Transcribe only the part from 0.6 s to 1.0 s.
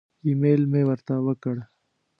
مې